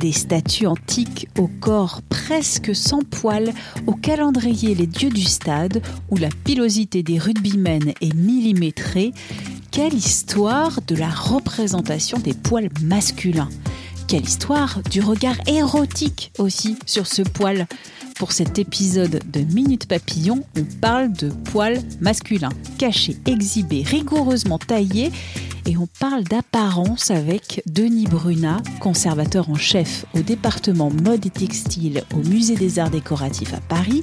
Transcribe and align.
Des 0.00 0.12
statues 0.12 0.66
antiques 0.66 1.28
au 1.38 1.46
corps 1.46 2.00
presque 2.08 2.74
sans 2.74 3.02
poils, 3.02 3.52
au 3.86 3.92
calendrier 3.92 4.74
Les 4.74 4.86
Dieux 4.86 5.10
du 5.10 5.24
Stade, 5.24 5.82
où 6.08 6.16
la 6.16 6.30
pilosité 6.42 7.02
des 7.02 7.18
rugbymen 7.18 7.92
est 8.00 8.14
millimétrée. 8.14 9.12
Quelle 9.70 9.92
histoire 9.92 10.80
de 10.86 10.96
la 10.96 11.10
représentation 11.10 12.18
des 12.18 12.32
poils 12.32 12.70
masculins 12.82 13.50
Quelle 14.10 14.24
histoire 14.24 14.80
du 14.90 15.00
regard 15.00 15.36
érotique 15.46 16.32
aussi 16.38 16.76
sur 16.84 17.06
ce 17.06 17.22
poil 17.22 17.68
pour 18.16 18.32
cet 18.32 18.58
épisode 18.58 19.20
de 19.30 19.42
Minute 19.54 19.86
Papillon, 19.86 20.42
on 20.58 20.64
parle 20.80 21.12
de 21.12 21.28
poils 21.28 21.78
masculins, 22.00 22.50
cachés, 22.76 23.16
exhibés, 23.24 23.84
rigoureusement 23.84 24.58
taillés 24.58 25.12
et 25.64 25.76
on 25.76 25.86
parle 26.00 26.24
d'apparence 26.24 27.12
avec 27.12 27.62
Denis 27.66 28.08
Brunat, 28.08 28.56
conservateur 28.80 29.48
en 29.48 29.54
chef 29.54 30.04
au 30.16 30.22
département 30.22 30.90
mode 30.90 31.24
et 31.26 31.30
textile 31.30 32.02
au 32.12 32.28
Musée 32.28 32.56
des 32.56 32.80
Arts 32.80 32.90
Décoratifs 32.90 33.54
à 33.54 33.60
Paris. 33.60 34.02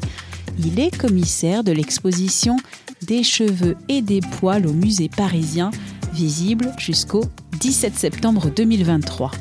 Il 0.57 0.79
est 0.79 0.97
commissaire 0.97 1.65
de 1.65 1.73
l'exposition 1.73 2.55
Des 3.01 3.23
cheveux 3.23 3.75
et 3.89 4.01
des 4.01 4.21
poils 4.39 4.67
au 4.67 4.73
musée 4.73 5.09
parisien, 5.09 5.69
visible 6.13 6.71
jusqu'au 6.77 7.25
17 7.59 7.93
septembre 7.93 8.49
2023. 8.55 9.31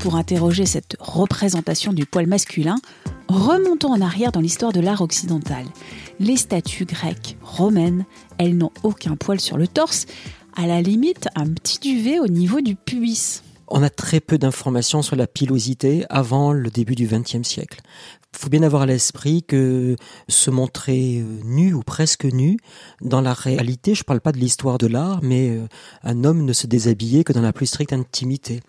Pour 0.00 0.16
interroger 0.16 0.64
cette 0.64 0.96
représentation 0.98 1.92
du 1.92 2.06
poil 2.06 2.26
masculin, 2.26 2.76
remontons 3.28 3.92
en 3.92 4.00
arrière 4.00 4.32
dans 4.32 4.40
l'histoire 4.40 4.72
de 4.72 4.80
l'art 4.80 5.02
occidental. 5.02 5.66
Les 6.18 6.38
statues 6.38 6.86
grecques, 6.86 7.36
romaines, 7.42 8.06
elles 8.38 8.56
n'ont 8.56 8.72
aucun 8.82 9.16
poil 9.16 9.40
sur 9.40 9.58
le 9.58 9.68
torse, 9.68 10.06
à 10.56 10.66
la 10.66 10.80
limite 10.80 11.28
un 11.36 11.46
petit 11.48 11.78
duvet 11.80 12.18
au 12.18 12.28
niveau 12.28 12.62
du 12.62 12.76
pubis. 12.76 13.42
On 13.68 13.82
a 13.82 13.90
très 13.90 14.20
peu 14.20 14.38
d'informations 14.38 15.02
sur 15.02 15.16
la 15.16 15.26
pilosité 15.26 16.06
avant 16.08 16.54
le 16.54 16.70
début 16.70 16.94
du 16.94 17.06
XXe 17.06 17.46
siècle. 17.46 17.80
Faut 18.32 18.48
bien 18.48 18.62
avoir 18.62 18.82
à 18.82 18.86
l'esprit 18.86 19.42
que 19.42 19.96
se 20.28 20.50
montrer 20.50 21.18
euh, 21.18 21.40
nu 21.44 21.74
ou 21.74 21.82
presque 21.82 22.24
nu, 22.24 22.58
dans 23.02 23.20
la 23.20 23.34
réalité, 23.34 23.94
je 23.94 24.00
ne 24.00 24.04
parle 24.04 24.20
pas 24.20 24.30
de 24.30 24.38
l'histoire 24.38 24.78
de 24.78 24.86
l'art, 24.86 25.18
mais 25.22 25.50
euh, 25.50 25.66
un 26.04 26.22
homme 26.22 26.44
ne 26.44 26.52
se 26.52 26.68
déshabillait 26.68 27.24
que 27.24 27.32
dans 27.32 27.42
la 27.42 27.52
plus 27.52 27.66
stricte 27.66 27.92
intimité. 27.92 28.60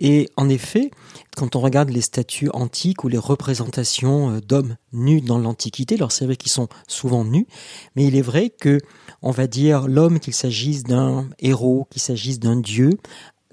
Et 0.00 0.28
en 0.36 0.48
effet, 0.48 0.90
quand 1.36 1.54
on 1.54 1.60
regarde 1.60 1.90
les 1.90 2.00
statues 2.00 2.50
antiques 2.52 3.04
ou 3.04 3.08
les 3.08 3.18
représentations 3.18 4.30
euh, 4.30 4.40
d'hommes 4.40 4.76
nus 4.92 5.20
dans 5.20 5.38
l'Antiquité, 5.38 5.94
alors 5.94 6.10
c'est 6.10 6.24
vrai 6.24 6.34
qu'ils 6.34 6.52
sont 6.52 6.68
souvent 6.88 7.24
nus, 7.24 7.46
mais 7.94 8.04
il 8.06 8.16
est 8.16 8.22
vrai 8.22 8.50
que, 8.50 8.80
on 9.22 9.30
va 9.30 9.46
dire, 9.46 9.86
l'homme, 9.86 10.18
qu'il 10.18 10.34
s'agisse 10.34 10.82
d'un 10.82 11.30
héros, 11.38 11.86
qu'il 11.88 12.02
s'agisse 12.02 12.40
d'un 12.40 12.56
dieu, 12.56 12.90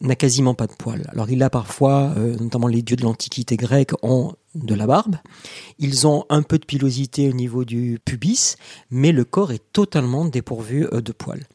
n'a 0.01 0.15
quasiment 0.15 0.55
pas 0.55 0.65
de 0.65 0.73
poils. 0.73 1.07
Alors 1.09 1.29
il 1.29 1.43
a 1.43 1.51
parfois, 1.51 2.15
notamment 2.39 2.65
les 2.65 2.81
dieux 2.81 2.95
de 2.95 3.03
l'Antiquité 3.03 3.55
grecque, 3.55 3.91
ont 4.01 4.33
de 4.55 4.75
la 4.75 4.85
barbe. 4.85 5.17
Ils 5.79 6.07
ont 6.07 6.25
un 6.29 6.41
peu 6.41 6.57
de 6.57 6.65
pilosité 6.65 7.29
au 7.29 7.33
niveau 7.33 7.63
du 7.63 7.99
pubis, 8.03 8.57
mais 8.89 9.11
le 9.11 9.23
corps 9.23 9.51
est 9.51 9.63
totalement 9.71 10.25
dépourvu 10.25 10.87
euh, 10.91 11.01
de 11.01 11.11
poils. 11.11 11.45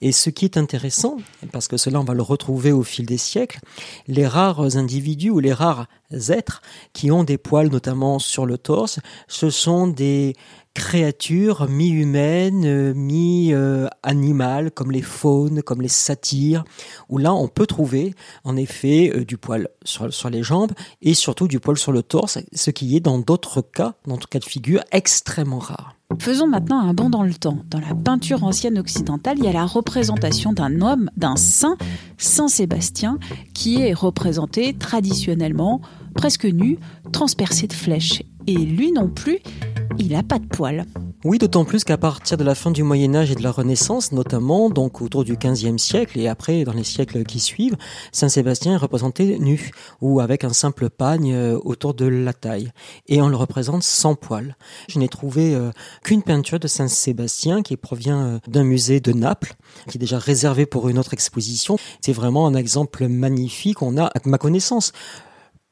Et 0.00 0.12
ce 0.12 0.30
qui 0.30 0.44
est 0.44 0.56
intéressant, 0.56 1.16
parce 1.52 1.68
que 1.68 1.76
cela 1.76 2.00
on 2.00 2.04
va 2.04 2.14
le 2.14 2.22
retrouver 2.22 2.72
au 2.72 2.82
fil 2.82 3.06
des 3.06 3.18
siècles, 3.18 3.60
les 4.06 4.26
rares 4.26 4.76
individus 4.76 5.30
ou 5.30 5.40
les 5.40 5.52
rares 5.52 5.86
êtres 6.28 6.62
qui 6.92 7.10
ont 7.10 7.24
des 7.24 7.38
poils 7.38 7.70
notamment 7.70 8.18
sur 8.18 8.46
le 8.46 8.58
torse, 8.58 9.00
ce 9.26 9.50
sont 9.50 9.86
des 9.86 10.34
créatures 10.74 11.68
mi-humaines, 11.68 12.92
mi-animales, 12.94 14.72
comme 14.72 14.90
les 14.90 15.02
faunes, 15.02 15.62
comme 15.62 15.80
les 15.80 15.88
satyres, 15.88 16.64
où 17.08 17.18
là 17.18 17.32
on 17.32 17.46
peut 17.46 17.66
trouver 17.66 18.14
en 18.42 18.56
effet 18.56 19.12
euh, 19.14 19.24
du 19.24 19.38
poil 19.38 19.68
sur, 19.84 20.12
sur, 20.12 20.30
les 20.30 20.42
jambes 20.42 20.72
et 21.00 21.14
surtout 21.14 21.46
du 21.46 21.60
poil 21.60 21.78
sur 21.78 21.92
le 21.92 22.02
torse, 22.02 22.38
ce 22.52 22.70
qui 22.70 22.96
est 22.96 23.00
dans 23.00 23.18
d'autres 23.18 23.62
cas, 23.62 23.94
dans 24.06 24.14
d'autres 24.14 24.28
cas 24.28 24.38
de 24.38 24.44
figure, 24.44 24.82
extrêmement 24.92 25.58
rare. 25.58 25.94
Faisons 26.18 26.46
maintenant 26.46 26.80
un 26.80 26.94
bond 26.94 27.10
dans 27.10 27.22
le 27.22 27.34
temps. 27.34 27.58
Dans 27.70 27.80
la 27.80 27.94
peinture 27.94 28.44
ancienne 28.44 28.78
occidentale, 28.78 29.38
il 29.38 29.44
y 29.44 29.48
a 29.48 29.52
la 29.52 29.66
représentation 29.66 30.52
d'un 30.52 30.80
homme, 30.80 31.10
d'un 31.16 31.36
saint, 31.36 31.76
Saint 32.18 32.48
Sébastien, 32.48 33.18
qui 33.52 33.82
est 33.82 33.94
représenté 33.94 34.74
traditionnellement 34.74 35.80
presque 36.14 36.44
nu, 36.44 36.78
transpercé 37.12 37.66
de 37.66 37.72
flèches. 37.72 38.22
Et 38.46 38.54
lui 38.54 38.92
non 38.92 39.08
plus, 39.08 39.38
il 39.98 40.12
n'a 40.12 40.22
pas 40.22 40.38
de 40.38 40.46
poils. 40.46 40.84
Oui, 41.24 41.38
d'autant 41.38 41.64
plus 41.64 41.84
qu'à 41.84 41.96
partir 41.96 42.36
de 42.36 42.44
la 42.44 42.54
fin 42.54 42.70
du 42.70 42.82
Moyen 42.82 43.14
Âge 43.14 43.30
et 43.30 43.34
de 43.34 43.42
la 43.42 43.50
Renaissance, 43.50 44.12
notamment, 44.12 44.68
donc 44.68 45.00
autour 45.00 45.24
du 45.24 45.38
XVe 45.38 45.78
siècle 45.78 46.20
et 46.20 46.28
après 46.28 46.64
dans 46.64 46.74
les 46.74 46.84
siècles 46.84 47.24
qui 47.24 47.40
suivent, 47.40 47.78
Saint 48.12 48.28
Sébastien 48.28 48.74
est 48.74 48.76
représenté 48.76 49.38
nu 49.38 49.70
ou 50.02 50.20
avec 50.20 50.44
un 50.44 50.52
simple 50.52 50.90
pagne 50.90 51.32
euh, 51.32 51.58
autour 51.64 51.94
de 51.94 52.04
la 52.04 52.34
taille, 52.34 52.72
et 53.08 53.22
on 53.22 53.28
le 53.28 53.36
représente 53.36 53.82
sans 53.84 54.16
poils. 54.16 54.54
Je 54.86 54.98
n'ai 54.98 55.08
trouvé 55.08 55.54
euh, 55.54 55.70
qu'une 56.02 56.22
peinture 56.22 56.60
de 56.60 56.68
Saint 56.68 56.88
Sébastien 56.88 57.62
qui 57.62 57.78
provient 57.78 58.22
euh, 58.22 58.38
d'un 58.46 58.64
musée 58.64 59.00
de 59.00 59.12
Naples, 59.12 59.54
qui 59.88 59.96
est 59.96 60.00
déjà 60.00 60.18
réservé 60.18 60.66
pour 60.66 60.90
une 60.90 60.98
autre 60.98 61.14
exposition. 61.14 61.78
C'est 62.02 62.12
vraiment 62.12 62.46
un 62.46 62.54
exemple 62.54 63.08
magnifique. 63.08 63.80
On 63.80 63.96
a, 63.96 64.08
à 64.08 64.20
ma 64.26 64.36
connaissance, 64.36 64.92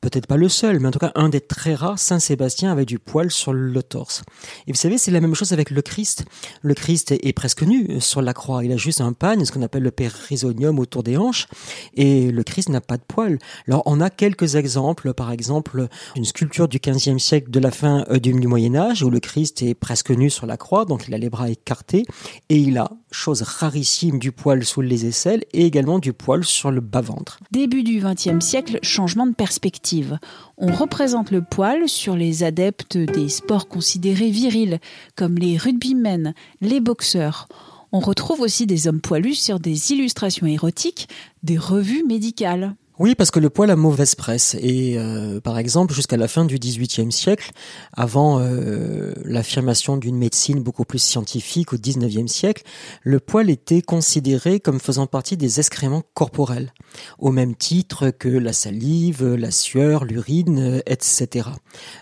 peut-être 0.03 0.27
pas 0.27 0.37
le 0.37 0.51
seul, 0.51 0.81
mais 0.81 0.89
en 0.89 0.91
tout 0.91 0.99
cas 0.99 1.13
un 1.15 1.31
des 1.31 1.41
très 1.41 1.75
rares 1.75 1.99
Saint-Sébastien 1.99 2.71
avec 2.71 2.87
du 2.87 2.99
poil 2.99 3.31
sur 3.31 3.55
le 3.55 3.83
torse. 3.83 4.23
Et 4.67 4.73
vous 4.73 4.79
savez, 4.79 4.99
c'est 4.99 5.11
la 5.11 5.21
même 5.21 5.35
chose 5.35 5.53
avec 5.53 5.71
le 5.71 5.81
Christ. 5.81 6.27
Le 6.61 6.75
Christ 6.75 7.13
est, 7.13 7.33
presque 7.33 7.63
nu 7.63 8.01
sur 8.01 8.21
la 8.21 8.35
croix. 8.35 8.65
Il 8.65 8.73
a 8.73 8.77
juste 8.77 9.01
un 9.01 9.15
pagne, 9.15 9.45
ce 9.45 9.53
qu'on 9.53 9.63
appelle 9.63 9.85
le 9.85 9.91
périsonium 9.91 10.79
autour 10.79 11.03
des 11.03 11.17
hanches, 11.17 11.47
et 11.95 12.31
le 12.31 12.43
Christ 12.43 12.69
n'a 12.69 12.81
pas 12.81 12.99
de 12.99 13.03
poil. 13.07 13.39
Alors 13.67 13.83
on 13.87 14.01
a 14.01 14.11
quelques 14.11 14.57
exemples, 14.57 15.15
par 15.15 15.33
exemple 15.33 15.89
une 16.17 16.25
sculpture 16.25 16.69
du 16.69 16.79
XVe 16.79 17.19
siècle 17.19 17.51
de 17.51 17.61
la 17.61 17.71
fin 17.71 18.05
euh, 18.11 18.19
du, 18.19 18.33
Moyen 18.33 18.75
Âge 18.75 19.03
où 19.03 19.11
le 19.11 19.21
Christ 19.21 19.63
est 19.63 19.75
presque 19.75 20.11
nu 20.11 20.29
sur 20.29 20.47
la 20.47 20.57
croix, 20.57 20.85
donc 20.85 21.07
il 21.07 21.15
a 21.15 21.19
les 21.19 21.31
bras 21.31 21.49
écartés 21.49 22.05
et 22.49 22.57
il 22.57 22.77
a, 22.77 22.91
chose 23.13 23.43
rarissime, 23.43 24.19
du 24.19 24.33
poil 24.33 24.65
sous 24.65 24.81
les 24.81 25.07
aisselles 25.07 25.45
et 25.53 25.65
également 25.65 25.99
du 25.99 26.13
poil 26.13 26.45
sur 26.45 26.71
le 26.71 26.81
bas-ventre. 26.81 27.39
Début 27.51 27.83
du 27.83 28.01
XXe 28.01 28.45
siècle, 28.45 28.79
changement 28.83 29.27
de 29.27 29.35
perspective 29.35 30.19
on 30.65 30.73
représente 30.73 31.33
le 31.33 31.43
poil 31.43 31.89
sur 31.89 32.15
les 32.15 32.45
adeptes 32.45 32.97
des 32.97 33.29
sports 33.29 33.67
considérés 33.67 34.31
virils, 34.31 34.79
comme 35.17 35.35
les 35.35 35.57
rugbymen, 35.57 36.35
les 36.61 36.81
boxeurs. 36.81 37.49
On 37.91 37.99
retrouve 37.99 38.41
aussi 38.41 38.65
des 38.65 38.87
hommes 38.87 39.01
poilus 39.01 39.35
sur 39.35 39.59
des 39.59 39.93
illustrations 39.93 40.47
érotiques, 40.47 41.09
des 41.43 41.59
revues 41.59 42.05
médicales. 42.05 42.77
Oui, 42.99 43.15
parce 43.15 43.31
que 43.31 43.41
le 43.41 43.49
poil 43.49 43.71
a 43.71 43.77
mauvaise 43.77 44.15
presse. 44.15 44.55
Et 44.61 44.99
euh, 44.99 45.41
par 45.41 45.59
exemple, 45.59 45.95
jusqu'à 45.95 46.19
la 46.19 46.29
fin 46.29 46.45
du 46.45 46.59
XVIIIe 46.59 47.11
siècle, 47.11 47.51
avant 47.95 48.39
euh, 48.39 49.15
l'affirmation 49.25 49.97
d'une 49.97 50.19
médecine 50.19 50.63
beaucoup 50.63 50.85
plus 50.85 50.99
scientifique 50.99 51.73
au 51.73 51.79
XIXe 51.79 52.31
siècle, 52.31 52.65
le 53.03 53.19
poil 53.19 53.49
était 53.49 53.81
considéré 53.81 54.61
comme 54.61 54.79
faisant 54.79 55.07
partie 55.07 55.39
des 55.39 55.59
excréments 55.59 56.03
corporels, 56.13 56.75
au 57.19 57.33
même 57.33 57.55
titre 57.55 58.11
que 58.11 58.29
la 58.29 58.53
salive, 58.53 59.25
la 59.37 59.51
sueur, 59.51 60.05
l'urine, 60.05 60.83
etc. 60.85 61.49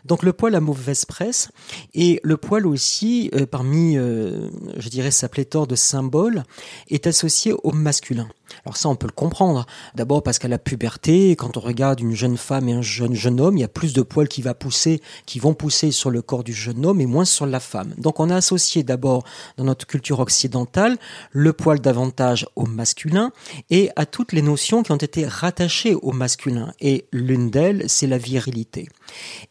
Donc 0.05 0.25
le 0.25 0.33
poil 0.33 0.57
a 0.57 0.61
mauvaise 0.61 1.05
presse. 1.05 1.51
Et 1.95 2.21
le 2.25 2.37
poil 2.37 2.67
aussi, 2.67 3.31
euh, 3.35 3.47
parmi, 3.47 3.95
je 3.95 4.89
dirais, 4.89 5.13
sa 5.13 5.29
pléthore 5.29 5.69
de 5.69 5.77
symboles, 5.77 6.43
est 6.89 7.07
associé 7.07 7.55
au 7.63 7.71
masculin. 7.71 8.29
Alors 8.65 8.77
ça, 8.77 8.89
on 8.89 8.97
peut 8.97 9.07
le 9.07 9.13
comprendre. 9.13 9.67
D'abord 9.95 10.23
parce 10.23 10.39
qu'à 10.39 10.49
la 10.49 10.59
puberté, 10.59 11.37
quand 11.37 11.57
on 11.57 11.61
regarde 11.61 12.01
une 12.01 12.15
jeune 12.15 12.37
femme 12.37 12.69
et 12.69 12.73
un 12.73 12.83
jeune 12.83 13.15
jeune 13.15 13.41
homme, 13.41 13.57
il 13.57 13.61
y 13.61 13.65
a 13.65 13.69
plus 13.69 13.93
de 13.93 14.03
poils 14.03 14.29
qui 14.29 14.43
va 14.43 14.55
pousser, 14.55 15.01
qui 15.27 15.39
vont 15.39 15.55
pousser 15.55 15.91
sur 15.91 16.11
le 16.11 16.23
corps 16.23 16.45
du 16.45 16.53
jeune 16.53 16.85
homme 16.85 17.01
et 17.01 17.07
moins 17.07 17.25
sur 17.25 17.47
la 17.47 17.61
femme. 17.61 17.95
Donc 17.99 18.21
on 18.21 18.31
a 18.31 18.37
associé 18.37 18.83
d'abord 18.83 19.25
dans 19.57 19.65
notre 19.65 19.87
culture 19.87 20.21
occidentale 20.21 20.99
le 21.33 21.53
poil 21.53 21.81
davantage 21.81 22.47
au 22.57 22.67
masculin 22.67 23.33
et 23.71 23.91
à 23.97 24.07
toutes 24.07 24.33
les 24.33 24.43
notions 24.43 24.83
qui 24.83 24.93
ont 24.93 24.97
été 24.97 25.27
rattachées 25.27 25.95
au 25.95 26.13
masculin. 26.13 26.73
Et 26.81 27.07
l'une 27.13 27.51
d'elles, 27.51 27.85
c'est 27.89 28.07
la 28.07 28.19
virilité. 28.19 28.89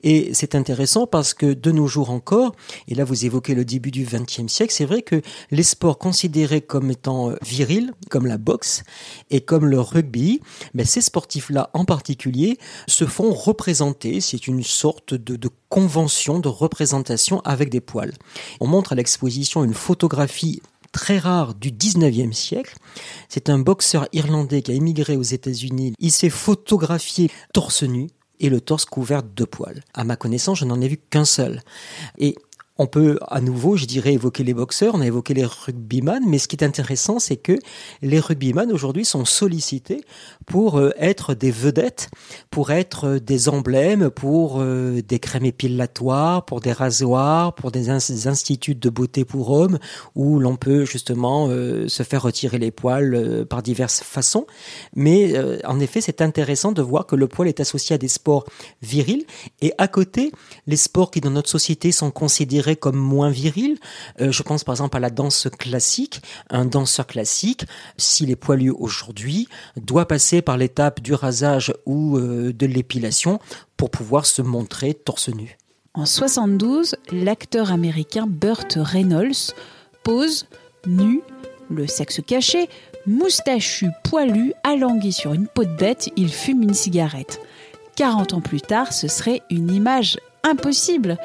Et 0.04 0.32
c'est 0.34 0.56
intéressant 0.56 1.08
parce 1.08 1.34
que 1.34 1.54
de 1.54 1.72
nos 1.72 1.88
jours 1.88 2.10
encore, 2.10 2.56
et 2.88 2.96
là 2.96 3.04
vous 3.04 3.26
évoquez 3.26 3.56
le 3.56 3.66
début 3.66 3.92
du 3.92 4.06
XXe 4.06 4.52
siècle, 4.52 4.74
c'est 4.74 4.86
vrai 4.86 5.02
que 5.02 5.22
les 5.52 5.64
sports 5.64 5.98
considérés 5.98 6.62
comme 6.62 6.92
étant 6.92 7.34
virils, 7.42 7.92
comme 8.10 8.26
la 8.26 8.38
boxe, 8.38 8.84
et 9.30 9.42
comme 9.42 9.66
le 9.66 9.80
rugby, 9.80 10.42
mais 10.74 10.86
ces 10.86 11.02
sportifs-là 11.02 11.70
en 11.74 11.86
particulier 11.86 12.58
se 12.88 13.06
font 13.06 13.34
représenter. 13.34 14.22
C'est 14.22 14.48
une 14.48 14.64
sorte 14.64 15.14
de, 15.14 15.36
de 15.36 15.50
convention 15.70 16.40
de 16.40 16.48
représentation 16.48 17.42
avec 17.42 17.70
des 17.70 17.82
poils. 17.82 18.14
On 18.60 18.68
montre 18.68 18.94
à 18.94 18.96
l'exposition 18.96 19.64
une 19.64 19.74
photographie 19.74 20.62
très 20.92 21.18
rare 21.18 21.54
du 21.54 21.72
19e 21.72 22.34
siècle. 22.34 22.76
C'est 23.28 23.50
un 23.50 23.60
boxeur 23.60 24.08
irlandais 24.14 24.62
qui 24.62 24.72
a 24.72 24.74
émigré 24.74 25.18
aux 25.18 25.24
États-Unis. 25.24 25.94
Il 26.00 26.12
s'est 26.12 26.30
photographié 26.30 27.30
torse 27.54 27.84
nu 27.84 28.08
et 28.40 28.50
le 28.50 28.62
torse 28.62 28.86
couvert 28.86 29.24
de 29.24 29.44
poils. 29.44 29.84
À 29.94 30.04
ma 30.04 30.16
connaissance, 30.16 30.60
je 30.60 30.66
n'en 30.66 30.82
ai 30.82 30.88
vu 30.88 30.98
qu'un 30.98 31.26
seul. 31.26 31.62
Et 32.18 32.36
on 32.80 32.88
peut 32.88 33.20
à 33.28 33.42
nouveau, 33.42 33.76
je 33.76 33.86
dirais, 33.86 34.14
évoquer 34.14 34.46
les 34.46 34.54
boxeurs, 34.54 34.96
on 34.96 35.02
a 35.02 35.06
évoqué 35.06 35.34
les 35.34 35.46
rugbyman, 35.46 36.24
mais 36.26 36.38
ce 36.40 36.48
qui 36.48 36.56
est 36.56 36.64
intéressant, 36.64 37.20
c'est 37.20 37.36
que 37.36 37.60
les 38.02 38.22
rugbyman 38.22 38.72
aujourd'hui 38.72 39.04
sont 39.04 39.26
sollicités 39.26 40.02
pour 40.46 40.80
euh, 40.80 40.92
être 40.98 41.34
des 41.34 41.52
vedettes, 41.52 42.10
pour 42.50 42.72
être 42.72 43.06
euh, 43.06 43.20
des 43.20 43.50
emblèmes, 43.50 44.10
pour 44.10 44.62
euh, 44.62 45.02
des 45.02 45.20
crèmes 45.20 45.44
épilatoires, 45.44 46.46
pour 46.46 46.62
des 46.62 46.72
rasoirs, 46.72 47.54
pour 47.54 47.72
des, 47.72 47.90
instituts 47.90 48.76
de 48.76 48.90
beauté 48.90 49.26
pour 49.26 49.52
hommes, 49.52 49.78
où 50.16 50.40
l'on 50.40 50.56
peut 50.56 50.86
justement 50.86 51.50
se 51.50 52.04
faire 52.04 52.22
retirer 52.22 52.60
les 52.60 52.72
poils 52.72 53.46
par 53.50 53.62
diverses 53.62 54.02
façons. 54.02 54.46
Mais 54.96 55.34
en 55.66 55.80
effet, 55.80 56.02
c'est 56.02 56.22
intéressant 56.22 56.72
de 56.72 56.82
voir 56.82 57.06
que 57.06 57.16
le 57.16 57.28
poil 57.28 57.48
est 57.48 57.60
associé 57.60 57.96
à 57.96 57.98
des 57.98 58.08
sports 58.08 58.46
virils, 58.82 59.26
et 59.62 59.74
à 59.78 59.88
côté, 59.88 60.32
les 60.68 60.78
sports 60.78 61.12
qui 61.12 61.20
dans 61.20 61.32
notre 61.32 61.50
société 61.50 61.92
sont 61.92 62.12
considérés 62.12 62.69
comme 62.76 62.98
moins 62.98 63.30
viril. 63.30 63.78
Euh, 64.22 64.32
je 64.32 64.44
pense 64.44 64.64
par 64.64 64.74
exemple 64.74 64.98
à 64.98 65.00
la 65.00 65.10
danse 65.10 65.48
classique. 65.58 66.22
Un 66.50 66.66
danseur 66.66 67.08
classique, 67.08 67.66
s'il 67.98 68.32
est 68.32 68.36
poilu 68.36 68.72
aujourd'hui, 68.72 69.48
doit 69.78 70.08
passer 70.08 70.42
par 70.42 70.58
l'étape 70.58 71.02
du 71.02 71.14
rasage 71.14 71.74
ou 71.86 72.18
euh, 72.18 72.54
de 72.54 72.66
l'épilation 72.66 73.40
pour 73.78 73.92
pouvoir 73.92 74.26
se 74.26 74.42
montrer 74.42 74.94
torse 74.94 75.30
nu. 75.30 75.58
En 75.94 76.06
72, 76.06 76.96
l'acteur 77.12 77.72
américain 77.72 78.26
Burt 78.28 78.78
Reynolds 78.78 79.54
pose 80.04 80.46
nu, 80.86 81.22
le 81.70 81.88
sexe 81.88 82.22
caché, 82.26 82.70
moustachu, 83.06 83.88
poilu, 84.04 84.54
alangui 84.64 85.12
sur 85.12 85.34
une 85.34 85.48
peau 85.48 85.66
de 85.66 85.76
bête, 85.76 86.10
il 86.16 86.32
fume 86.32 86.64
une 86.64 86.74
cigarette. 86.74 87.42
40 87.96 88.34
ans 88.34 88.42
plus 88.42 88.62
tard, 88.62 88.94
ce 88.94 89.08
serait 89.08 89.42
une 89.50 89.72
image 89.72 90.18
impossible. 90.44 91.18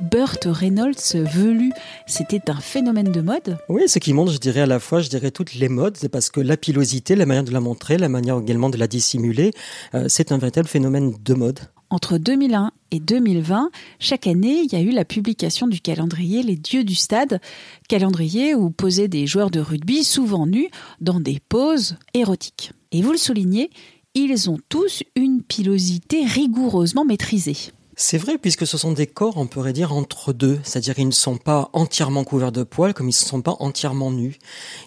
Burt 0.00 0.44
Reynolds 0.44 1.14
velu, 1.14 1.72
c'était 2.06 2.50
un 2.50 2.60
phénomène 2.60 3.10
de 3.10 3.20
mode 3.20 3.58
Oui, 3.68 3.82
ce 3.88 3.98
qui 3.98 4.12
montre, 4.12 4.32
je 4.32 4.38
dirais 4.38 4.60
à 4.60 4.66
la 4.66 4.78
fois, 4.78 5.00
je 5.00 5.08
dirais 5.08 5.30
toutes 5.30 5.54
les 5.54 5.68
modes, 5.68 5.96
c'est 5.96 6.08
parce 6.08 6.28
que 6.28 6.40
la 6.40 6.56
pilosité, 6.56 7.16
la 7.16 7.24
manière 7.24 7.44
de 7.44 7.52
la 7.52 7.60
montrer, 7.60 7.96
la 7.96 8.08
manière 8.08 8.38
également 8.38 8.68
de 8.68 8.76
la 8.76 8.88
dissimuler, 8.88 9.52
euh, 9.94 10.06
c'est 10.08 10.32
un 10.32 10.38
véritable 10.38 10.68
phénomène 10.68 11.14
de 11.24 11.34
mode. 11.34 11.60
Entre 11.88 12.18
2001 12.18 12.72
et 12.90 13.00
2020, 13.00 13.70
chaque 13.98 14.26
année, 14.26 14.62
il 14.64 14.72
y 14.72 14.76
a 14.76 14.80
eu 14.80 14.90
la 14.90 15.04
publication 15.04 15.66
du 15.66 15.80
calendrier 15.80 16.42
Les 16.42 16.56
Dieux 16.56 16.84
du 16.84 16.94
Stade, 16.94 17.40
calendrier 17.88 18.54
où 18.54 18.70
posaient 18.70 19.08
des 19.08 19.26
joueurs 19.26 19.50
de 19.50 19.60
rugby, 19.60 20.04
souvent 20.04 20.46
nus, 20.46 20.68
dans 21.00 21.20
des 21.20 21.40
poses 21.48 21.96
érotiques. 22.12 22.72
Et 22.92 23.02
vous 23.02 23.12
le 23.12 23.18
soulignez, 23.18 23.70
ils 24.14 24.50
ont 24.50 24.58
tous 24.68 25.02
une 25.14 25.42
pilosité 25.42 26.24
rigoureusement 26.24 27.04
maîtrisée. 27.04 27.56
C'est 27.98 28.18
vrai, 28.18 28.36
puisque 28.36 28.66
ce 28.66 28.76
sont 28.76 28.92
des 28.92 29.06
corps, 29.06 29.38
on 29.38 29.46
pourrait 29.46 29.72
dire, 29.72 29.94
entre 29.94 30.34
deux. 30.34 30.60
C'est-à-dire 30.64 30.94
qu'ils 30.94 31.06
ne 31.06 31.12
sont 31.12 31.38
pas 31.38 31.70
entièrement 31.72 32.24
couverts 32.24 32.52
de 32.52 32.62
poils, 32.62 32.92
comme 32.92 33.06
ils 33.06 33.08
ne 33.08 33.26
sont 33.26 33.40
pas 33.40 33.56
entièrement 33.58 34.10
nus. 34.10 34.38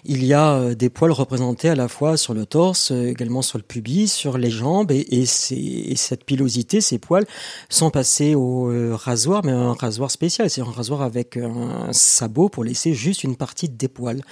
Il 0.04 0.24
y 0.24 0.32
a 0.32 0.52
euh, 0.52 0.74
des 0.76 0.90
poils 0.90 1.10
représentés 1.10 1.68
à 1.68 1.74
la 1.74 1.88
fois 1.88 2.16
sur 2.16 2.34
le 2.34 2.46
torse, 2.46 2.92
euh, 2.92 3.08
également 3.08 3.42
sur 3.42 3.58
le 3.58 3.64
pubis, 3.64 4.06
sur 4.06 4.38
les 4.38 4.50
jambes, 4.52 4.92
et, 4.92 5.26
cette 5.26 6.24
pilosité, 6.24 6.80
ces 6.80 6.98
poils, 7.00 7.26
sont 7.68 7.90
passés 7.90 8.36
au 8.36 8.70
euh, 8.70 8.94
rasoir, 8.94 9.44
mais 9.44 9.50
un 9.50 9.72
rasoir 9.72 10.12
spécial. 10.12 10.48
C'est 10.48 10.60
un 10.60 10.70
rasoir 10.70 11.02
avec 11.02 11.36
un 11.36 11.92
sabot 11.92 12.48
pour 12.48 12.62
laisser 12.62 12.94
juste 12.94 13.24
une 13.24 13.34
partie 13.34 13.68
des 13.68 13.88
poils. 13.88 14.22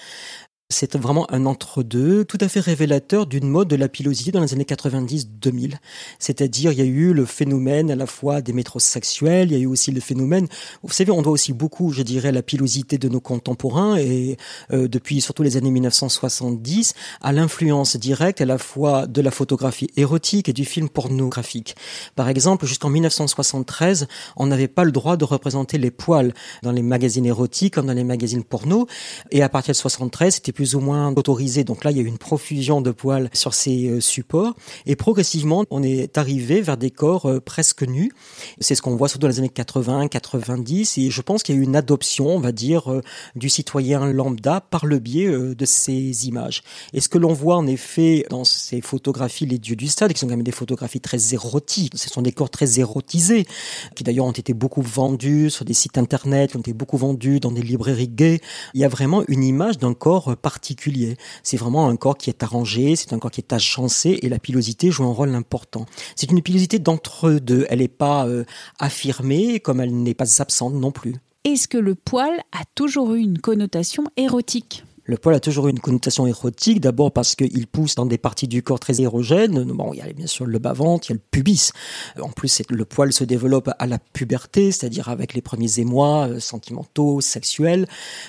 C'est 0.71 0.99
vraiment 0.99 1.27
un 1.33 1.47
entre-deux 1.47 2.27
tout 2.27 2.37
à 2.43 2.47
fait 2.47 2.61
révélateur 2.61 3.27
d'une 3.27 3.49
mode 3.49 3.69
de 3.69 3.77
la 3.77 3.89
pilosité 3.89 4.33
dans 4.33 4.43
les 4.43 4.53
années 4.53 4.65
90-2000. 4.65 5.77
C'est-à-dire, 6.19 6.73
il 6.73 6.79
y 6.79 6.83
a 6.83 6.85
eu 6.85 7.15
le 7.15 7.25
phénomène 7.25 7.91
à 7.91 7.97
la 7.97 8.05
fois 8.05 8.43
des 8.43 8.53
métrosexuels, 8.53 9.51
il 9.51 9.57
y 9.57 9.59
a 9.59 9.63
eu 9.63 9.67
aussi 9.67 9.93
le 9.93 10.01
phénomène, 10.03 10.47
vous 10.83 10.93
savez, 10.93 11.11
on 11.11 11.23
doit 11.23 11.33
aussi 11.33 11.55
beaucoup, 11.55 11.91
je 11.93 12.03
dirais, 12.03 12.33
la 12.33 12.43
pilosité 12.43 12.99
de 12.99 13.09
nos 13.09 13.23
contemporains 13.23 13.97
et 13.97 14.37
euh, 14.71 14.89
depuis 14.89 15.23
surtout 15.23 15.43
les 15.43 15.57
années 15.57 15.71
1970 15.71 16.93
à 17.23 17.33
l'influence 17.33 17.97
directe 17.97 18.43
à 18.43 18.45
la 18.45 18.59
fois 18.59 19.07
de 19.07 19.23
la 19.23 19.31
photographie 19.31 19.89
érotique 19.97 20.51
et 20.51 20.53
du 20.53 20.67
film 20.67 20.91
pornographique. 20.91 21.77
Par 22.15 22.29
exemple, 22.29 22.67
jusqu'en 22.67 22.91
1973, 22.91 24.07
on 24.37 24.45
n'avait 24.45 24.69
pas 24.69 24.85
le 24.85 24.93
droit 24.93 25.17
de 25.17 25.25
représenter 25.25 25.79
les 25.79 25.91
poils 25.91 26.35
dans 26.63 26.73
les 26.73 26.83
magazines 26.83 27.25
érotiques 27.25 27.73
comme 27.73 27.87
dans 27.87 27.95
les 27.95 28.05
magazines 28.05 28.45
porno 28.45 28.87
et 29.31 29.43
à 29.43 29.49
partir 29.49 29.73
de 29.73 29.79
73, 29.79 30.35
c'était 30.35 30.58
plus 30.59 30.75
ou 30.75 30.81
moins 30.81 31.15
autorisé. 31.15 31.63
Donc 31.63 31.85
là, 31.85 31.93
il 31.93 31.99
y 31.99 32.01
a 32.01 32.03
eu 32.03 32.07
une 32.07 32.19
profusion 32.19 32.81
de 32.81 32.91
poils 32.91 33.31
sur 33.33 33.55
ces 33.55 33.87
euh, 33.87 34.01
supports. 34.01 34.57
Et 34.87 34.97
progressivement, 34.97 35.65
on 35.71 35.85
est 35.85 36.19
arrivé 36.19 36.61
vers 36.61 36.77
des 36.77 36.91
corps 36.91 37.27
euh, 37.27 37.39
presque 37.39 37.85
nus. 37.85 38.11
C'est 38.59 38.75
ce 38.75 38.83
qu'on 38.83 38.97
voit 38.97 39.07
surtout 39.07 39.29
dans 39.29 39.29
les 39.29 39.39
années 39.39 39.49
80, 39.51 40.09
90. 40.09 40.99
Et 40.99 41.11
je 41.11 41.23
pense 41.23 41.45
qu'il 41.45 41.55
y 41.55 41.59
a 41.59 41.61
eu 41.61 41.65
une 41.65 41.77
adoption, 41.77 42.27
on 42.27 42.41
va 42.41 42.51
dire, 42.51 42.91
euh, 42.91 43.03
du 43.37 43.49
citoyen 43.49 44.13
lambda 44.13 44.61
par 44.61 44.85
le 44.85 44.99
biais 44.99 45.29
de 45.29 45.65
ces 45.65 46.27
images. 46.27 46.65
Et 46.93 47.01
ce 47.01 47.09
que 47.09 47.19
l'on 47.19 47.35
voit 47.35 47.55
en 47.55 47.69
effet 47.69 48.27
dans 48.29 48.43
ces 48.43 48.81
photographies, 48.81 49.47
les 49.47 49.59
dieux 49.59 49.77
du 49.77 49.87
stade, 49.87 50.13
qui 50.13 50.19
sont 50.19 50.27
quand 50.27 50.33
même 50.33 50.43
des 50.43 50.51
photographies 50.51 51.01
très 51.01 51.35
érotiques, 51.35 51.93
ce 51.97 52.09
sont 52.09 52.23
des 52.23 52.33
corps 52.33 52.51
très 52.51 52.81
érotisés, 52.81 53.47
qui 53.95 54.03
d'ailleurs 54.03 54.27
ont 54.27 54.33
été 54.33 54.55
beaucoup 54.55 54.83
vendus 54.83 55.51
sur 55.51 55.65
des 55.65 55.75
sites 55.75 55.99
internet, 55.99 56.51
qui 56.51 56.57
ont 56.57 56.63
été 56.63 56.73
beaucoup 56.73 56.97
vendus 56.97 57.39
dans 57.39 57.53
des 57.53 57.63
librairies 57.63 58.09
gays. 58.09 58.41
Il 58.75 58.81
y 58.81 58.85
a 58.85 58.89
vraiment 58.89 59.23
une 59.29 59.45
image 59.45 59.79
d'un 59.79 59.95
corps 59.95 60.35
particulier. 60.49 61.19
C'est 61.43 61.59
vraiment 61.59 61.91
un 61.91 61.97
corps 61.97 62.17
qui 62.17 62.31
est 62.31 62.43
arrangé, 62.43 62.97
c'est 62.97 63.13
un 63.13 63.19
corps 63.19 63.31
qui 63.31 63.43
est 63.43 63.53
agencé 63.53 64.19
et 64.23 64.31
la 64.31 64.39
pilosité 64.39 64.91
joue 64.91 65.05
un 65.05 65.13
rôle 65.13 65.35
important. 65.35 65.85
C'est 66.17 66.31
une 66.31 66.41
pilosité 66.41 66.79
d'entre-deux. 66.79 67.67
Elle 67.69 67.81
n'est 67.81 67.89
pas 67.89 68.27
euh, 68.27 68.45
affirmée 68.79 69.61
comme 69.61 69.83
elle 69.83 69.95
n'est 69.95 70.15
pas 70.15 70.41
absente 70.41 70.73
non 70.73 70.91
plus. 70.91 71.17
Est-ce 71.45 71.69
que 71.69 71.77
le 71.77 71.95
poil 71.95 72.33
a 72.53 72.63
toujours 72.75 73.13
eu 73.13 73.21
une 73.21 73.41
connotation 73.41 74.05
érotique? 74.17 74.85
Le 75.09 75.17
poil 75.17 75.35
a 75.35 75.41
toujours 75.41 75.69
une 75.69 75.81
connotation 75.81 76.27
érotique, 76.27 76.81
d'abord 76.81 77.11
parce 77.13 77.35
qu'il 77.35 77.67
pousse 77.67 77.95
dans 77.95 78.05
des 78.05 78.19
parties 78.19 78.47
du 78.47 78.63
corps 78.63 78.79
très 78.79 79.01
érogènes. 79.01 79.65
Bon, 79.65 79.95
il 79.95 80.01
y 80.01 80.03
a 80.03 80.13
bien 80.13 80.27
sûr 80.27 80.45
le 80.45 80.59
bas-ventre, 80.59 81.07
il 81.09 81.13
y 81.13 81.13
a 81.15 81.17
le 81.17 81.23
pubis. 81.31 81.73
En 82.21 82.29
plus, 82.29 82.61
le 82.69 82.85
poil 82.85 83.11
se 83.15 83.25
développe 83.25 83.71
à 83.79 83.87
la 83.87 83.99
puberté, 83.99 84.71
c'est-à-dire 84.71 85.09
avec 85.09 85.33
les 85.33 85.41
premiers 85.41 85.81
émois 85.81 86.29
euh, 86.29 86.41
sentimentaux, 86.41 87.23
sexuels, 87.23 87.87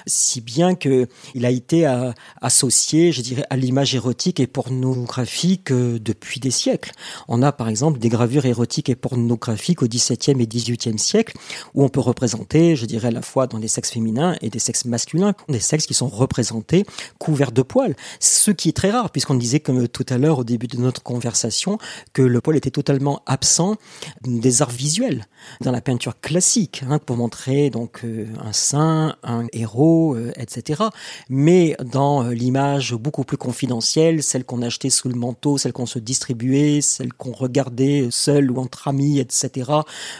si 0.07 0.39
bien 0.39 0.73
que 0.73 1.07
il 1.35 1.45
a 1.45 1.51
été 1.51 1.85
euh, 1.85 2.13
associé, 2.41 3.11
je 3.11 3.21
dirais, 3.21 3.43
à 3.49 3.57
l'image 3.57 3.93
érotique 3.93 4.39
et 4.39 4.47
pornographique 4.47 5.71
euh, 5.73 5.99
depuis 5.99 6.39
des 6.39 6.51
siècles. 6.51 6.93
On 7.27 7.41
a 7.41 7.51
par 7.51 7.67
exemple 7.67 7.99
des 7.99 8.09
gravures 8.09 8.45
érotiques 8.45 8.87
et 8.87 8.95
pornographiques 8.95 9.83
au 9.83 9.87
XVIIe 9.87 10.41
et 10.41 10.47
XVIIIe 10.47 10.97
siècle 10.97 11.35
où 11.73 11.83
on 11.83 11.89
peut 11.89 11.99
représenter, 11.99 12.77
je 12.77 12.85
dirais, 12.85 13.09
à 13.09 13.11
la 13.11 13.21
fois 13.21 13.47
dans 13.47 13.59
des 13.59 13.67
sexes 13.67 13.91
féminins 13.91 14.37
et 14.41 14.49
des 14.49 14.59
sexes 14.59 14.85
masculins, 14.85 15.33
des 15.49 15.59
sexes 15.59 15.85
qui 15.85 15.93
sont 15.93 16.07
représentés 16.07 16.68
couvert 17.17 17.51
de 17.51 17.61
poils, 17.61 17.95
ce 18.19 18.51
qui 18.51 18.69
est 18.69 18.73
très 18.73 18.91
rare 18.91 19.11
puisqu'on 19.11 19.35
disait 19.35 19.59
comme 19.59 19.87
tout 19.87 20.05
à 20.09 20.17
l'heure 20.17 20.39
au 20.39 20.43
début 20.43 20.67
de 20.67 20.77
notre 20.77 21.03
conversation 21.03 21.77
que 22.13 22.21
le 22.21 22.41
poil 22.41 22.57
était 22.57 22.71
totalement 22.71 23.21
absent 23.25 23.75
des 24.23 24.61
arts 24.61 24.69
visuels 24.69 25.25
dans 25.61 25.71
la 25.71 25.81
peinture 25.81 26.19
classique 26.19 26.83
hein, 26.87 26.99
pour 26.99 27.17
montrer 27.17 27.69
donc 27.69 28.01
euh, 28.03 28.25
un 28.43 28.53
saint, 28.53 29.15
un 29.23 29.47
héros, 29.53 30.15
euh, 30.15 30.31
etc. 30.37 30.83
Mais 31.29 31.75
dans 31.83 32.23
euh, 32.23 32.33
l'image 32.33 32.93
beaucoup 32.93 33.23
plus 33.23 33.37
confidentielle, 33.37 34.23
celle 34.23 34.45
qu'on 34.45 34.61
achetait 34.61 34.89
sous 34.89 35.09
le 35.09 35.15
manteau, 35.15 35.57
celle 35.57 35.73
qu'on 35.73 35.85
se 35.85 35.99
distribuait, 35.99 36.81
celle 36.81 37.13
qu'on 37.13 37.31
regardait 37.31 38.07
seul 38.11 38.51
ou 38.51 38.59
entre 38.59 38.87
amis, 38.87 39.19
etc. 39.19 39.71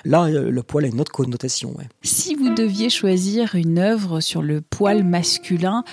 Là, 0.05 0.29
le 0.29 0.63
poil 0.63 0.85
a 0.85 0.87
une 0.87 1.01
autre 1.01 1.11
connotation. 1.11 1.75
Si 2.03 2.35
vous 2.35 2.53
deviez 2.53 2.89
choisir 2.89 3.55
une 3.55 3.77
œuvre 3.79 4.19
sur 4.19 4.41
le 4.41 4.61
poil 4.61 5.03
masculin 5.03 5.83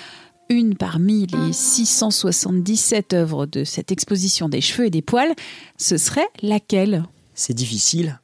une 0.49 0.76
parmi 0.76 1.26
les 1.26 1.53
677 1.53 3.15
œuvres 3.15 3.47
de 3.47 3.65
cette 3.65 3.93
exposition 3.93 4.49
des 4.49 4.61
cheveux 4.61 4.87
et 4.87 4.91
des 4.91 5.03
poils, 5.03 5.35
ce 5.76 5.97
serait 5.97 6.29
laquelle? 6.43 7.05
C'est 7.35 7.55
difficile. 7.55 8.21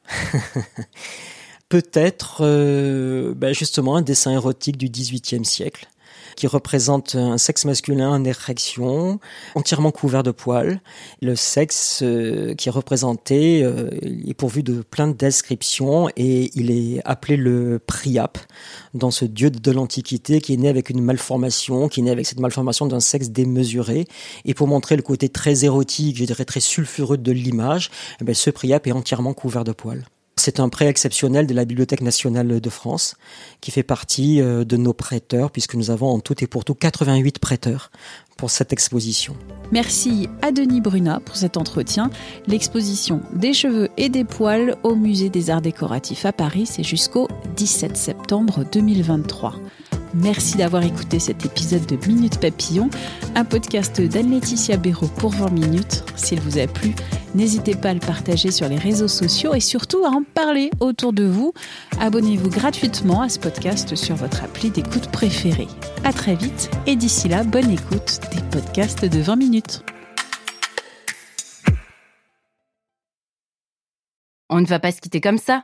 Peut-être 1.69 2.41
euh, 2.41 3.33
ben 3.35 3.53
justement 3.53 3.95
un 3.95 4.01
dessin 4.01 4.31
érotique 4.31 4.77
du 4.77 4.89
XVIIIe 4.89 5.45
siècle 5.45 5.87
qui 6.35 6.47
représente 6.47 7.15
un 7.15 7.37
sexe 7.37 7.65
masculin 7.65 8.09
en 8.09 8.23
érection, 8.23 9.19
entièrement 9.55 9.91
couvert 9.91 10.23
de 10.23 10.31
poils. 10.31 10.81
Le 11.21 11.35
sexe 11.35 12.01
euh, 12.03 12.55
qui 12.55 12.69
est 12.69 12.71
représenté 12.71 13.63
euh, 13.63 13.89
est 14.01 14.33
pourvu 14.33 14.63
de 14.63 14.81
plein 14.81 15.07
de 15.07 15.13
descriptions 15.13 16.09
et 16.15 16.51
il 16.55 16.71
est 16.71 17.01
appelé 17.05 17.37
le 17.37 17.79
Priap 17.85 18.37
dans 18.93 19.11
ce 19.11 19.25
dieu 19.25 19.49
de 19.49 19.71
l'Antiquité 19.71 20.41
qui 20.41 20.53
est 20.53 20.57
né 20.57 20.69
avec 20.69 20.89
une 20.89 21.01
malformation, 21.01 21.87
qui 21.87 21.99
est 21.99 22.03
né 22.03 22.11
avec 22.11 22.25
cette 22.25 22.39
malformation 22.39 22.85
d'un 22.85 22.99
sexe 22.99 23.29
démesuré. 23.29 24.05
Et 24.45 24.53
pour 24.53 24.67
montrer 24.67 24.95
le 24.95 25.01
côté 25.01 25.29
très 25.29 25.65
érotique, 25.65 26.17
je 26.17 26.25
dirais 26.25 26.45
très 26.45 26.59
sulfureux 26.59 27.17
de 27.17 27.31
l'image, 27.31 27.89
eh 28.21 28.23
ben, 28.23 28.35
ce 28.35 28.49
Priap 28.49 28.87
est 28.87 28.91
entièrement 28.91 29.33
couvert 29.33 29.63
de 29.63 29.71
poils. 29.71 30.05
C'est 30.35 30.59
un 30.59 30.67
prêt 30.69 30.87
exceptionnel 30.87 31.45
de 31.47 31.53
la 31.53 31.63
Bibliothèque 31.63 32.01
nationale 32.01 32.59
de 32.59 32.69
France 32.69 33.15
qui 33.61 33.71
fait 33.71 33.83
partie 33.83 34.41
euh, 34.41 34.65
de 34.65 34.77
nos 34.77 34.93
prêteurs 34.93 35.51
puisque 35.51 35.75
nous 35.75 35.91
avons 35.91 36.09
en 36.09 36.19
tout 36.19 36.43
et 36.43 36.47
pour 36.47 36.65
tout 36.65 36.73
88 36.73 37.39
prêteurs 37.39 37.91
pour 38.35 38.49
cette 38.49 38.73
exposition. 38.73 39.35
Merci 39.71 40.27
à 40.41 40.51
Denis 40.51 40.81
Brunat 40.81 41.21
pour 41.23 41.35
cet 41.35 41.55
entretien. 41.55 42.09
L'exposition 42.47 43.21
des 43.33 43.53
cheveux 43.53 43.89
et 43.97 44.09
des 44.09 44.23
poils 44.23 44.75
au 44.83 44.95
Musée 44.95 45.29
des 45.29 45.49
Arts 45.49 45.61
Décoratifs 45.61 46.25
à 46.25 46.33
Paris, 46.33 46.65
c'est 46.65 46.83
jusqu'au 46.83 47.27
17 47.55 47.95
septembre 47.95 48.65
2023. 48.71 49.55
Merci 50.15 50.57
d'avoir 50.57 50.83
écouté 50.83 51.19
cet 51.19 51.45
épisode 51.45 51.85
de 51.87 51.97
Minute 52.07 52.39
Papillon, 52.39 52.89
un 53.33 53.45
podcast 53.45 53.99
d'Anne-Laetitia 53.99 54.77
Béraud 54.77 55.07
pour 55.17 55.31
20 55.31 55.49
minutes. 55.49 56.03
S'il 56.15 56.39
vous 56.39 56.59
a 56.59 56.67
plu, 56.67 56.93
n'hésitez 57.35 57.75
pas 57.75 57.89
à 57.89 57.93
le 57.93 57.99
partager 57.99 58.51
sur 58.51 58.67
les 58.69 58.77
réseaux 58.77 59.07
sociaux 59.07 59.53
et 59.53 59.59
surtout 59.59 60.05
à 60.05 60.09
en 60.09 60.23
parler 60.23 60.69
autour 60.79 61.13
de 61.13 61.25
vous. 61.25 61.53
Abonnez-vous 61.99 62.49
gratuitement 62.49 63.21
à 63.21 63.29
ce 63.29 63.39
podcast 63.39 63.95
sur 63.95 64.15
votre 64.15 64.43
appli 64.43 64.69
d'écoute 64.69 65.07
préférée. 65.11 65.67
À 66.03 66.13
très 66.13 66.35
vite 66.35 66.69
et 66.87 66.95
d'ici 66.95 67.29
là, 67.29 67.43
bonne 67.43 67.71
écoute 67.71 68.19
des 68.33 68.41
podcasts 68.51 69.05
de 69.05 69.19
20 69.19 69.35
minutes. 69.35 69.83
On 74.49 74.61
ne 74.61 74.65
va 74.67 74.79
pas 74.79 74.91
se 74.91 75.01
quitter 75.01 75.19
comme 75.19 75.39
ça. 75.39 75.63